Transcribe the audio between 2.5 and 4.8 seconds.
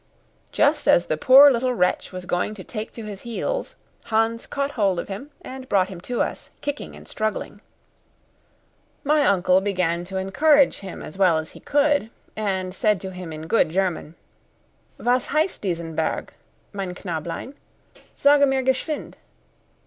to take to his heels, Hans caught